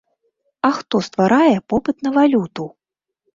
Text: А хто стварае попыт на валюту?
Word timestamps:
А 0.69 0.71
хто 0.77 1.01
стварае 1.07 1.57
попыт 1.75 1.95
на 2.09 2.15
валюту? 2.17 2.65